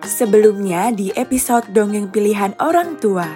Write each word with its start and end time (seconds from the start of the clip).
Sebelumnya 0.00 0.88
di 0.96 1.12
episode 1.12 1.68
dongeng 1.76 2.08
pilihan 2.08 2.56
orang 2.56 2.96
tua. 2.96 3.28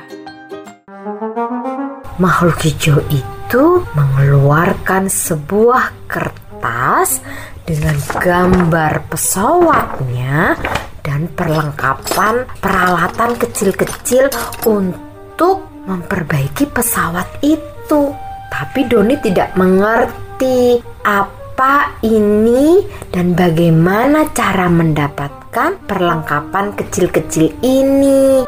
Makhluk 2.17 2.57
hijau 2.65 3.05
itu 3.13 3.65
mengeluarkan 3.93 5.13
sebuah 5.13 6.09
kertas 6.09 7.21
dengan 7.69 7.97
gambar 8.17 9.05
pesawatnya 9.13 10.57
dan 11.05 11.29
perlengkapan 11.37 12.49
peralatan 12.65 13.37
kecil-kecil 13.37 14.33
untuk 14.65 15.69
memperbaiki 15.85 16.65
pesawat 16.73 17.29
itu. 17.45 18.17
Tapi 18.49 18.81
Doni 18.89 19.21
tidak 19.21 19.53
mengerti 19.59 20.81
apa 21.05 22.01
ini 22.01 22.81
dan 23.13 23.37
bagaimana 23.37 24.33
cara 24.33 24.73
mendapatkan 24.73 25.44
perlengkapan 25.87 26.75
kecil-kecil 26.75 27.55
ini. 27.63 28.43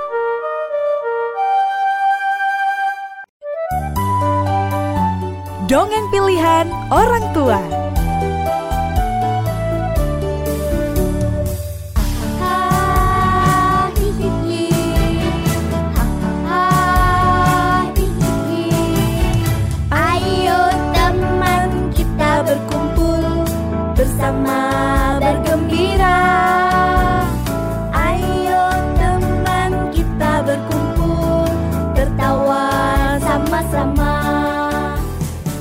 Dongeng 5.70 6.10
pilihan 6.10 6.66
orang 6.90 7.30
tua. 7.30 7.85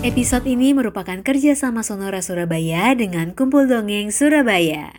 Episode 0.06 0.46
ini 0.54 0.70
merupakan 0.70 1.18
kerjasama 1.26 1.82
Sonora 1.82 2.22
Surabaya 2.22 2.94
dengan 2.94 3.34
Kumpul 3.34 3.66
Dongeng 3.66 4.14
Surabaya. 4.14 4.94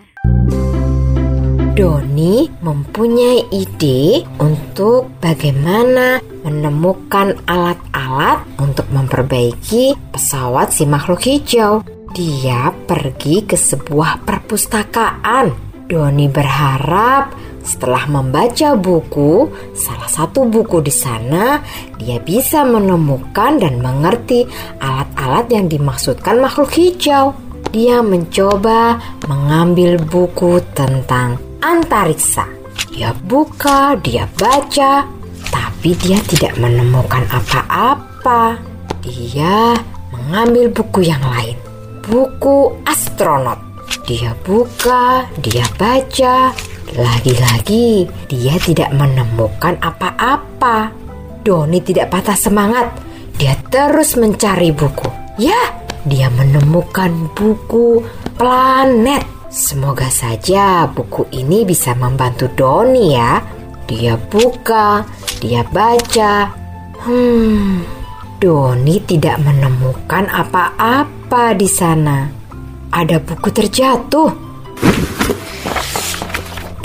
Doni 1.79 2.51
mempunyai 2.59 3.47
ide 3.55 4.27
untuk 4.43 5.07
bagaimana 5.23 6.19
menemukan 6.43 7.39
alat-alat 7.47 8.51
untuk 8.59 8.91
memperbaiki 8.91 9.95
pesawat 10.11 10.75
si 10.75 10.83
makhluk 10.91 11.23
hijau. 11.23 11.87
Dia 12.11 12.75
pergi 12.75 13.47
ke 13.47 13.55
sebuah 13.55 14.27
perpustakaan. 14.27 15.55
Doni 15.87 16.27
berharap 16.27 17.31
setelah 17.67 18.07
membaca 18.07 18.79
buku, 18.79 19.51
salah 19.75 20.07
satu 20.07 20.47
buku 20.47 20.79
di 20.87 20.95
sana, 20.95 21.59
dia 21.99 22.23
bisa 22.23 22.63
menemukan 22.63 23.59
dan 23.59 23.83
mengerti 23.83 24.47
alat-alat 24.79 25.51
yang 25.51 25.67
dimaksudkan 25.67 26.39
makhluk 26.39 26.71
hijau. 26.79 27.35
Dia 27.75 28.07
mencoba 28.07 29.03
mengambil 29.27 29.99
buku 29.99 30.63
tentang 30.79 31.43
antariksa. 31.59 32.47
Dia 32.95 33.11
buka, 33.27 33.99
dia 33.99 34.31
baca, 34.39 35.03
tapi 35.51 35.99
dia 35.99 36.23
tidak 36.31 36.55
menemukan 36.63 37.27
apa-apa. 37.35 38.63
Dia 39.03 39.75
mengambil 40.15 40.71
buku 40.71 41.11
yang 41.11 41.21
lain, 41.21 41.59
buku 42.07 42.79
astronot. 42.87 43.59
Dia 44.07 44.39
buka, 44.47 45.27
dia 45.43 45.67
baca, 45.75 46.55
lagi-lagi 46.97 48.09
dia 48.27 48.57
tidak 48.57 48.91
menemukan 48.97 49.77
apa-apa. 49.85 50.91
Doni 51.45 51.79
tidak 51.85 52.11
patah 52.11 52.35
semangat. 52.35 52.91
Dia 53.37 53.53
terus 53.69 54.17
mencari 54.17 54.73
buku. 54.73 55.07
Ya, 55.37 55.77
dia 56.09 56.33
menemukan 56.33 57.37
buku 57.37 58.01
planet. 58.41 59.23
Semoga 59.53 60.09
saja 60.09 60.89
buku 60.89 61.29
ini 61.37 61.63
bisa 61.69 61.93
membantu 61.95 62.49
Doni 62.51 63.15
ya. 63.15 63.45
Dia 63.87 64.17
buka, 64.19 65.07
dia 65.39 65.63
baca. 65.69 66.51
Hmm, 67.05 67.85
Doni 68.41 68.99
tidak 69.05 69.39
menemukan 69.45 70.27
apa-apa 70.33 71.55
di 71.55 71.69
sana. 71.71 72.27
Ada 72.91 73.21
buku 73.21 73.49
terjatuh. 73.53 74.31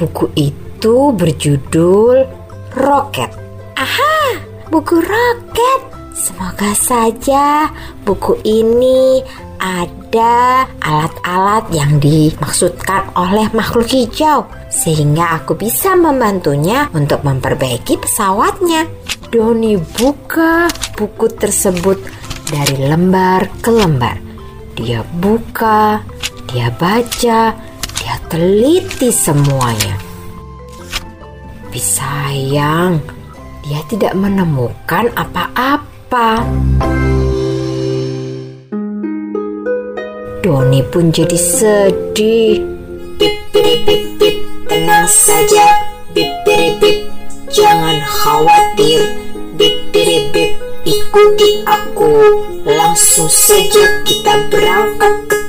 Buku 0.02 0.34
itu 0.34 1.14
berjudul 1.14 2.26
Roket. 2.74 3.30
Aha, 3.78 4.42
buku 4.74 4.98
roket. 4.98 5.82
Semoga 6.18 6.74
saja 6.74 7.70
buku 8.02 8.34
ini 8.42 9.22
ada 9.62 10.66
alat-alat 10.82 11.70
yang 11.70 12.02
dimaksudkan 12.02 13.14
oleh 13.14 13.46
makhluk 13.54 13.94
hijau 13.94 14.50
sehingga 14.74 15.38
aku 15.38 15.54
bisa 15.54 15.94
membantunya 15.94 16.90
untuk 16.98 17.22
memperbaiki 17.22 18.02
pesawatnya. 18.02 18.90
Doni 19.30 19.78
buka 19.78 20.66
buku 20.98 21.30
tersebut 21.30 22.02
dari 22.50 22.90
lembar 22.90 23.46
ke 23.62 23.70
lembar. 23.70 24.18
Dia 24.74 25.06
buka, 25.22 26.02
dia 26.50 26.74
baca, 26.74 27.54
dia 28.02 28.18
teliti 28.26 29.14
semuanya. 29.14 29.94
Tapi 31.62 31.78
sayang, 31.78 32.98
dia 33.62 33.78
tidak 33.86 34.18
menemukan 34.18 35.14
apa-apa. 35.14 36.42
Doni 40.42 40.82
pun 40.90 41.14
jadi 41.14 41.38
sedih. 41.38 42.66
Bip 43.22 43.38
bip 43.54 43.86
bip 43.86 44.04
bip 44.18 44.36
tenang 44.66 45.06
saja 45.06 45.78
bip 46.10 46.26
bip 46.42 46.82
bip 46.82 46.98
jangan 47.54 48.02
khawatir 48.02 49.14
bip 49.54 49.78
bip 49.94 50.34
bip 50.34 50.52
ikuti 50.90 51.62
aku 51.70 52.10
langsung 52.66 53.30
saja 53.30 54.02
kita 54.02 54.50
berangkat 54.50 55.14
ke 55.30 55.41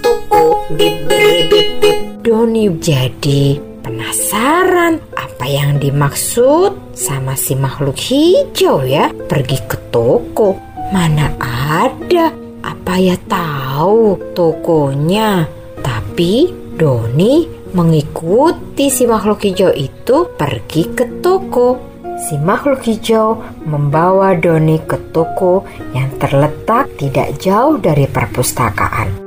jadi 2.83 3.63
penasaran 3.87 4.99
apa 5.15 5.47
yang 5.47 5.79
dimaksud 5.79 6.75
sama 6.99 7.39
si 7.39 7.55
makhluk 7.55 7.95
hijau 7.95 8.83
ya 8.83 9.15
pergi 9.31 9.63
ke 9.71 9.79
toko. 9.95 10.59
Mana 10.91 11.31
ada 11.39 12.35
apa 12.67 12.95
ya 12.99 13.15
tahu 13.31 14.35
tokonya. 14.35 15.47
Tapi 15.79 16.51
Doni 16.75 17.47
mengikuti 17.71 18.91
si 18.91 19.07
makhluk 19.07 19.47
hijau 19.47 19.71
itu 19.71 20.27
pergi 20.35 20.83
ke 20.91 21.23
toko. 21.23 21.79
Si 22.27 22.35
makhluk 22.35 22.83
hijau 22.83 23.39
membawa 23.63 24.35
Doni 24.35 24.83
ke 24.83 24.99
toko 25.15 25.63
yang 25.95 26.11
terletak 26.19 26.91
tidak 26.99 27.39
jauh 27.39 27.79
dari 27.79 28.11
perpustakaan. 28.11 29.22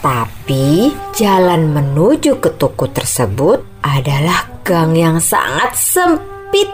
Tapi 0.00 0.96
jalan 1.12 1.76
menuju 1.76 2.40
ke 2.40 2.56
toko 2.56 2.88
tersebut 2.88 3.84
adalah 3.84 4.48
gang 4.64 4.96
yang 4.96 5.20
sangat 5.20 5.76
sempit. 5.76 6.72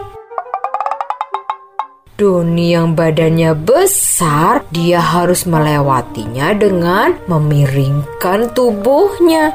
Doni 2.15 2.71
yang 2.71 2.95
badannya 2.95 3.51
besar, 3.51 4.63
dia 4.71 5.03
harus 5.03 5.43
melewatinya 5.43 6.55
dengan 6.55 7.19
memiringkan 7.27 8.55
tubuhnya. 8.55 9.51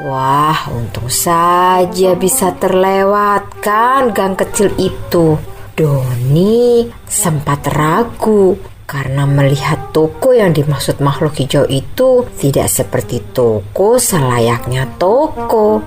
Wah, 0.00 0.56
untung 0.72 1.12
saja 1.12 2.16
bisa 2.16 2.56
terlewatkan 2.56 4.16
gang 4.16 4.40
kecil 4.40 4.72
itu. 4.80 5.36
Doni 5.76 6.88
sempat 7.04 7.60
ragu 7.68 8.56
karena 8.88 9.28
melihat 9.28 9.89
toko 9.90 10.34
yang 10.34 10.54
dimaksud 10.54 11.02
makhluk 11.02 11.34
hijau 11.38 11.66
itu 11.66 12.26
tidak 12.38 12.66
seperti 12.70 13.22
toko 13.34 13.98
selayaknya 13.98 14.86
toko. 14.98 15.82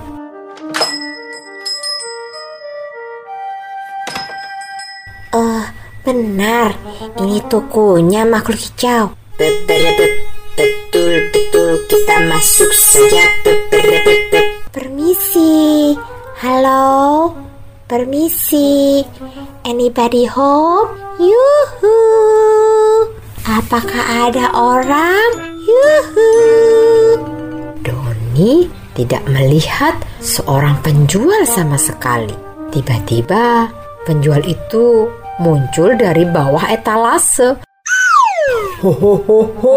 Oh, 5.34 5.64
benar. 6.06 6.78
Ini 7.18 7.42
tokonya 7.50 8.22
makhluk 8.22 8.60
hijau. 8.60 9.10
Beberebeb, 9.34 10.12
betul-betul 10.54 11.82
kita 11.90 12.16
masuk 12.30 12.70
saja. 12.70 13.24
Permisi. 14.70 15.98
Halo. 16.38 17.34
Permisi. 17.90 19.02
Anybody 19.66 20.30
home? 20.30 20.94
Yuhu. 21.18 22.33
Apakah 23.44 24.24
ada 24.24 24.48
orang? 24.56 25.60
Yuhu. 25.60 26.32
Doni 27.84 28.72
tidak 28.96 29.20
melihat 29.28 29.92
seorang 30.16 30.80
penjual 30.80 31.44
sama 31.44 31.76
sekali. 31.76 32.32
Tiba-tiba 32.72 33.68
penjual 34.08 34.40
itu 34.48 35.12
muncul 35.36 35.92
dari 35.92 36.24
bawah 36.24 36.72
etalase. 36.72 37.60
Hohoho, 38.80 39.76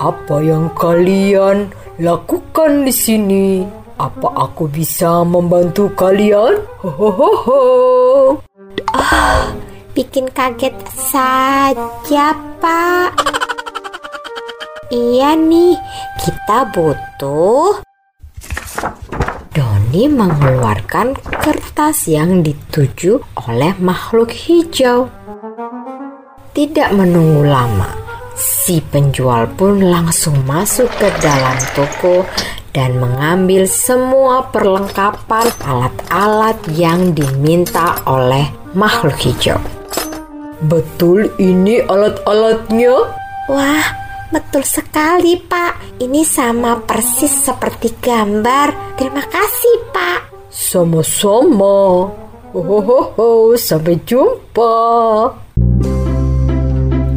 apa 0.00 0.36
yang 0.40 0.72
kalian 0.72 1.68
lakukan 2.00 2.88
di 2.88 2.96
sini? 2.96 3.68
Apa 4.00 4.48
aku 4.48 4.72
bisa 4.72 5.20
membantu 5.28 5.92
kalian? 5.92 6.64
Hohoho. 6.80 8.40
Ah, 8.96 9.52
bikin 9.94 10.30
kaget 10.30 10.74
saja, 10.94 12.36
Pak. 12.62 13.10
Iya 14.90 15.38
nih, 15.38 15.78
kita 16.18 16.66
butuh 16.74 17.78
Doni 19.54 20.10
mengeluarkan 20.10 21.14
kertas 21.14 22.10
yang 22.10 22.42
dituju 22.42 23.22
oleh 23.46 23.74
makhluk 23.78 24.30
hijau. 24.34 25.10
Tidak 26.50 26.90
menunggu 26.94 27.46
lama, 27.46 27.90
si 28.34 28.82
penjual 28.82 29.46
pun 29.54 29.78
langsung 29.78 30.34
masuk 30.42 30.90
ke 30.98 31.06
dalam 31.22 31.54
toko 31.78 32.26
dan 32.74 32.98
mengambil 32.98 33.66
semua 33.66 34.46
perlengkapan 34.50 35.46
alat-alat 35.62 36.58
yang 36.74 37.14
diminta 37.14 37.98
oleh 38.06 38.50
makhluk 38.74 39.18
hijau. 39.18 39.79
Betul 40.60 41.32
ini 41.40 41.80
alat-alatnya? 41.80 42.92
Wah, 43.48 43.86
betul 44.28 44.60
sekali, 44.60 45.40
Pak. 45.40 45.96
Ini 46.04 46.20
sama 46.28 46.76
persis 46.84 47.32
seperti 47.32 47.96
gambar. 47.96 49.00
Terima 49.00 49.24
kasih, 49.24 49.88
Pak. 49.88 50.20
Sama-sama. 50.52 52.12
Hohoho, 52.52 53.56
sampai 53.56 53.96
jumpa. 54.04 54.76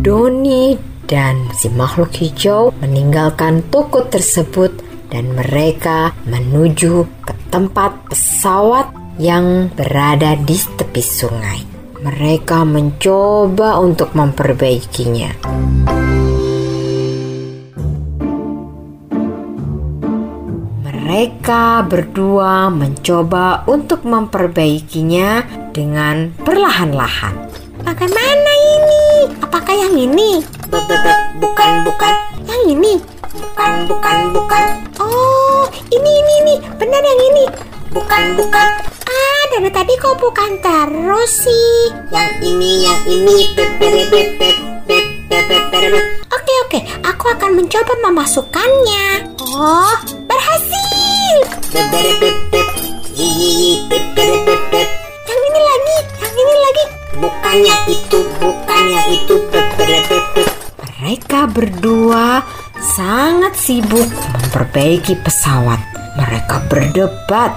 Doni 0.04 0.78
dan 1.04 1.51
si 1.51 1.68
makhluk 1.74 2.16
hijau 2.16 2.72
meninggalkan 2.80 3.60
toko 3.68 4.07
tersebut 4.07 4.72
dan 5.12 5.36
mereka 5.36 6.16
menuju 6.28 7.07
ke 7.28 7.34
tempat 7.51 7.92
pesawat 8.07 8.88
yang 9.19 9.68
berada 9.75 10.40
di 10.40 10.57
tepi 10.57 11.04
sungai. 11.04 11.72
Mereka 12.03 12.67
mencoba 12.67 13.79
untuk 13.79 14.11
memperbaikinya. 14.11 15.31
Mereka 20.83 21.88
berdua 21.88 22.67
mencoba 22.67 23.63
untuk 23.71 24.03
memperbaikinya 24.03 25.47
dengan 25.71 26.35
perlahan-lahan. 26.44 27.39
Bagaimana 27.88 28.51
ini? 28.51 29.31
Apakah 29.39 29.71
yang 29.71 29.95
ini? 29.95 30.44
Bukan, 30.67 31.88
bukan, 31.88 32.13
Yang 32.44 32.63
ini? 32.67 32.94
bukan, 33.31 33.71
bukan, 33.88 34.17
bukan, 34.35 34.65
Oh, 34.99 35.71
ini, 35.88 36.11
ini, 36.19 36.33
ini. 36.44 36.56
Benar 36.75 36.99
yang 36.99 37.21
ini. 37.31 37.72
Bukan, 37.94 38.24
bukan. 38.36 38.68
Ah, 39.06 39.44
dari 39.54 39.69
tadi 39.69 39.94
kok 40.01 40.18
bukan 40.18 40.57
terus 40.60 41.45
sih? 41.45 41.94
Yang 42.10 42.31
ini, 42.42 42.72
yang 42.90 43.01
ini, 43.06 43.38
Oke, 46.34 46.54
oke. 46.66 46.80
Aku 47.06 47.25
akan 47.30 47.51
mencoba 47.54 47.94
memasukkannya. 48.01 49.38
Oh, 49.54 49.95
berhasil. 50.25 51.36
Yang 55.24 55.42
ini 55.48 55.62
lagi, 55.62 55.98
yang 56.18 56.36
ini 56.36 56.56
lagi. 56.57 56.86
Bukan 57.22 57.57
yang 57.62 57.84
itu, 57.88 58.19
bukan 58.42 58.84
yang 58.90 59.07
itu. 59.13 59.36
Mereka 60.98 61.51
berdua 61.54 62.42
sangat 62.81 63.54
sibuk 63.56 64.07
memperbaiki 64.07 65.19
pesawat. 65.22 65.80
Mereka 66.13 66.69
berdebat, 66.69 67.51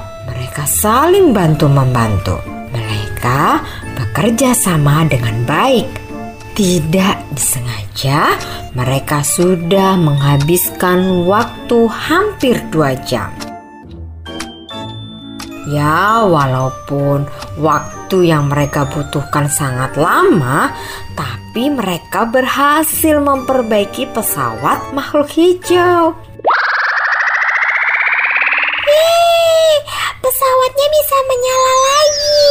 mereka 0.56 0.72
saling 0.72 1.36
bantu-membantu. 1.36 2.40
Mereka 2.72 3.60
bekerja 3.92 4.56
sama 4.56 5.04
dengan 5.04 5.44
baik. 5.44 5.84
Tidak 6.56 7.36
disengaja, 7.36 8.40
mereka 8.72 9.20
sudah 9.20 10.00
menghabiskan 10.00 11.28
waktu 11.28 11.76
hampir 11.92 12.56
dua 12.72 12.96
jam. 13.04 13.28
Ya, 15.68 16.24
walaupun 16.24 17.28
waktu 17.60 18.32
yang 18.32 18.48
mereka 18.48 18.88
butuhkan 18.88 19.52
sangat 19.52 19.92
lama, 20.00 20.72
tapi 21.12 21.68
mereka 21.68 22.24
berhasil 22.24 23.20
memperbaiki 23.20 24.08
pesawat 24.08 24.88
makhluk 24.96 25.28
hijau. 25.36 26.16
Yeay, 28.86 29.82
pesawatnya 30.22 30.85
bisa 30.96 31.18
menyala 31.28 31.74
lagi. 31.92 32.48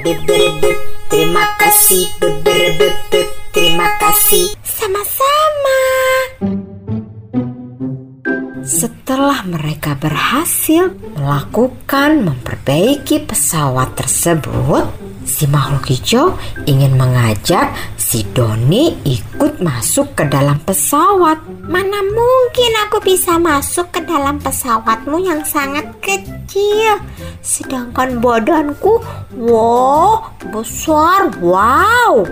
Bebere, 0.00 0.48
bebe. 0.64 0.70
Terima 1.12 1.44
kasih, 1.60 2.04
bebere, 2.16 2.68
bebe. 2.80 3.20
Terima 3.52 3.88
kasih. 4.00 4.56
Sama-sama. 4.64 5.80
Setelah 8.64 9.44
mereka 9.44 9.92
berhasil 9.92 10.88
melakukan 11.20 12.32
memperbaiki 12.32 13.28
pesawat 13.28 13.92
tersebut, 13.92 14.88
si 15.28 15.44
makhluk 15.44 15.84
hijau 15.92 16.32
ingin 16.64 16.96
mengajak 16.96 17.76
si 18.08 18.24
Doni 18.32 18.96
ikut 19.04 19.60
masuk 19.60 20.16
ke 20.16 20.24
dalam 20.32 20.56
pesawat. 20.64 21.44
Mana 21.68 22.00
mungkin 22.00 22.72
aku 22.88 23.04
bisa 23.04 23.36
masuk 23.36 23.92
ke 23.92 24.00
dalam 24.08 24.40
pesawatmu 24.40 25.20
yang 25.20 25.44
sangat 25.44 25.92
kecil. 26.00 27.04
Sedangkan 27.44 28.16
badanku, 28.24 29.04
wow, 29.36 30.24
besar, 30.48 31.28
wow. 31.44 32.24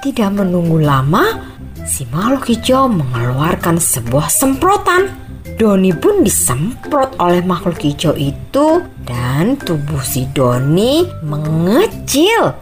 Tidak 0.00 0.32
menunggu 0.32 0.80
lama, 0.80 1.36
si 1.84 2.08
makhluk 2.08 2.48
hijau 2.48 2.88
mengeluarkan 2.88 3.76
sebuah 3.76 4.32
semprotan. 4.32 5.12
Doni 5.60 5.92
pun 5.92 6.24
disemprot 6.24 7.20
oleh 7.20 7.44
makhluk 7.44 7.84
hijau 7.84 8.16
itu 8.16 8.80
dan 9.04 9.60
tubuh 9.60 10.00
si 10.00 10.24
Doni 10.32 11.04
mengecil. 11.20 12.56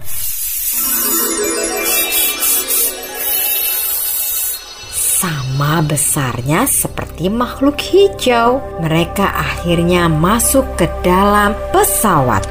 Sama 5.56 5.80
besarnya 5.80 6.68
seperti 6.68 7.32
makhluk 7.32 7.80
hijau. 7.80 8.60
Mereka 8.76 9.25
akhirnya 9.25 10.04
masuk 10.04 10.68
ke 10.76 10.84
dalam 11.00 11.56
pesawat. 11.72 12.44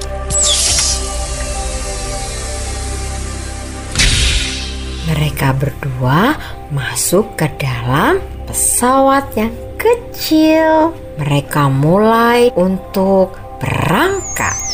Mereka 5.05 5.53
berdua 5.53 6.33
masuk 6.73 7.37
ke 7.37 7.45
dalam 7.61 8.17
pesawat 8.49 9.29
yang 9.37 9.53
kecil. 9.77 10.97
Mereka 11.21 11.69
mulai 11.69 12.49
untuk 12.57 13.37
berangkat. 13.61 14.64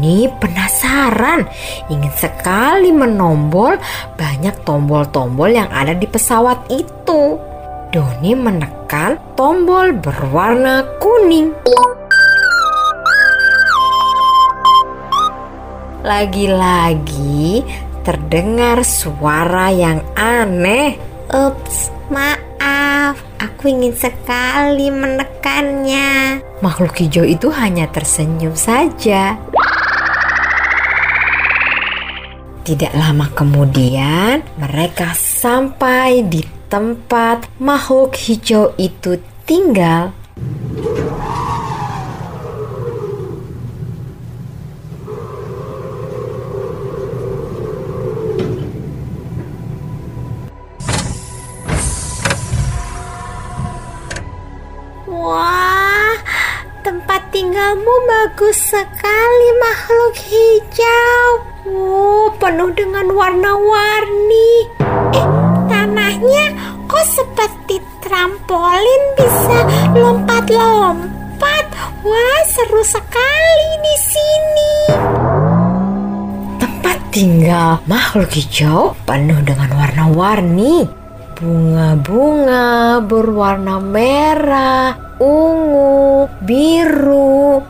Doni 0.00 0.32
penasaran, 0.40 1.44
ingin 1.92 2.08
sekali 2.16 2.88
menombol 2.88 3.76
banyak 4.16 4.64
tombol-tombol 4.64 5.52
yang 5.52 5.68
ada 5.68 5.92
di 5.92 6.08
pesawat 6.08 6.72
itu. 6.72 7.36
Doni 7.92 8.32
menekan 8.32 9.20
tombol 9.36 9.92
berwarna 9.92 10.88
kuning. 11.04 11.52
Lagi-lagi 16.00 17.60
terdengar 18.00 18.80
suara 18.80 19.68
yang 19.68 20.00
aneh. 20.16 20.96
Ups, 21.28 21.92
maaf. 22.08 23.20
Aku 23.36 23.68
ingin 23.68 23.92
sekali 23.92 24.88
menekannya. 24.88 26.40
Makhluk 26.64 26.96
hijau 26.96 27.24
itu 27.24 27.52
hanya 27.52 27.88
tersenyum 27.88 28.56
saja. 28.56 29.36
Tidak 32.70 32.94
lama 32.94 33.26
kemudian, 33.34 34.46
mereka 34.54 35.10
sampai 35.10 36.22
di 36.22 36.38
tempat 36.70 37.50
makhluk 37.58 38.14
hijau 38.14 38.78
itu 38.78 39.18
tinggal. 39.42 40.14
Sekali 58.80 59.48
makhluk 59.60 60.14
hijau. 60.24 61.28
Oh, 61.68 62.32
penuh 62.40 62.72
dengan 62.72 63.12
warna-warni. 63.12 64.72
Eh, 65.12 65.26
tanahnya 65.68 66.56
kok 66.88 67.04
seperti 67.04 67.76
trampolin 68.00 69.02
bisa 69.20 69.68
lompat-lompat. 69.92 71.64
Wah, 72.00 72.40
seru 72.48 72.80
sekali 72.80 73.70
di 73.84 73.96
sini. 74.00 74.74
Tempat 76.56 76.98
tinggal 77.12 77.84
makhluk 77.84 78.32
hijau 78.32 78.96
penuh 79.04 79.44
dengan 79.44 79.76
warna-warni. 79.76 80.88
Bunga-bunga 81.36 83.00
berwarna 83.04 83.76
merah, 83.76 84.96
ungu, 85.20 86.32
biru. 86.40 87.60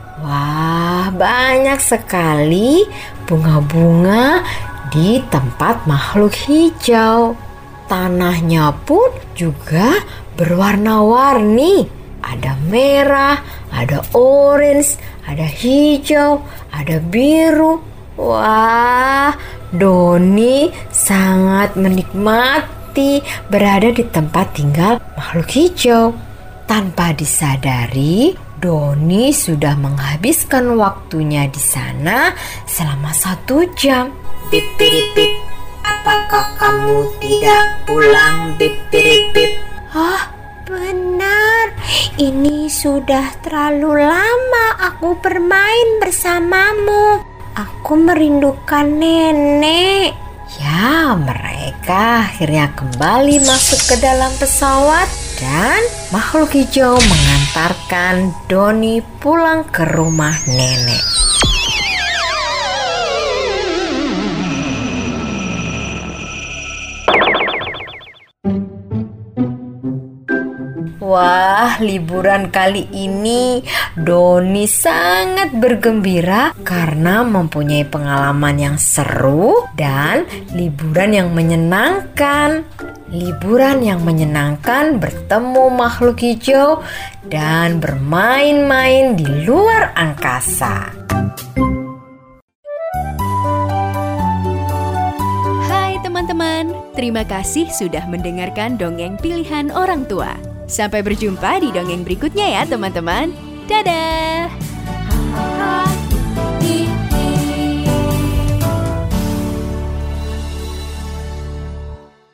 Banyak 1.21 1.77
sekali 1.77 2.81
bunga-bunga 3.29 4.41
di 4.89 5.21
tempat 5.29 5.85
makhluk 5.85 6.33
hijau. 6.49 7.37
Tanahnya 7.85 8.73
pun 8.89 9.13
juga 9.37 10.01
berwarna-warni. 10.33 11.85
Ada 12.25 12.57
merah, 12.65 13.37
ada 13.69 14.01
orange, 14.17 14.97
ada 15.29 15.45
hijau, 15.45 16.41
ada 16.73 16.97
biru. 16.97 17.85
Wah, 18.17 19.37
Doni 19.69 20.73
sangat 20.89 21.77
menikmati 21.77 23.21
berada 23.45 23.93
di 23.93 24.09
tempat 24.09 24.57
tinggal 24.57 24.97
makhluk 25.13 25.53
hijau. 25.53 26.17
Tanpa 26.65 27.13
disadari, 27.13 28.33
Doni 28.61 29.33
sudah 29.33 29.73
menghabiskan 29.73 30.77
waktunya 30.77 31.49
di 31.49 31.57
sana 31.57 32.29
selama 32.69 33.09
satu 33.09 33.65
jam. 33.73 34.13
Bip. 34.53 34.77
Apakah 35.81 36.45
kamu 36.61 37.09
tidak 37.17 37.81
pulang 37.89 38.53
bip? 38.61 38.77
Oh, 39.97 40.21
benar. 40.69 41.73
Ini 42.21 42.69
sudah 42.69 43.33
terlalu 43.41 44.05
lama 44.05 44.67
aku 44.77 45.17
bermain 45.17 45.97
bersamamu. 45.97 47.17
Aku 47.57 47.97
merindukan 47.97 48.85
nenek. 48.85 50.13
Ya, 50.61 51.17
mereka 51.17 52.29
akhirnya 52.29 52.69
kembali 52.77 53.41
masuk 53.41 53.81
ke 53.89 53.95
dalam 53.97 54.29
pesawat 54.37 55.30
dan 55.41 55.81
makhluk 56.13 56.53
hijau 56.53 56.93
mengantarkan 57.01 58.29
Doni 58.45 59.01
pulang 59.17 59.65
ke 59.65 59.89
rumah 59.89 60.37
nenek. 60.45 61.01
Wah, 71.01 71.75
liburan 71.83 72.55
kali 72.55 72.87
ini 72.95 73.59
Doni 73.99 74.63
sangat 74.63 75.51
bergembira 75.51 76.55
karena 76.63 77.27
mempunyai 77.27 77.83
pengalaman 77.83 78.55
yang 78.55 78.77
seru 78.79 79.67
dan 79.75 80.23
liburan 80.55 81.11
yang 81.11 81.29
menyenangkan. 81.35 82.63
Liburan 83.11 83.83
yang 83.83 84.07
menyenangkan 84.07 84.95
bertemu 84.95 85.67
makhluk 85.67 86.23
hijau 86.23 86.79
dan 87.27 87.83
bermain-main 87.83 89.19
di 89.19 89.27
luar 89.43 89.91
angkasa. 89.99 90.95
Hai 95.67 95.99
teman-teman, 95.99 96.71
terima 96.95 97.27
kasih 97.27 97.67
sudah 97.67 98.07
mendengarkan 98.07 98.79
dongeng 98.79 99.19
pilihan 99.19 99.75
orang 99.75 100.07
tua. 100.07 100.31
Sampai 100.71 101.03
berjumpa 101.03 101.59
di 101.59 101.67
dongeng 101.75 102.07
berikutnya 102.07 102.47
ya 102.47 102.63
teman-teman. 102.63 103.35
Dadah! 103.67 104.70